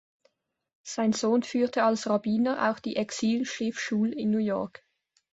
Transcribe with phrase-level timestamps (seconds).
[0.81, 4.83] Sein Sohn führte als Rabbiner auch die „Exil“-Schiffschul in New York.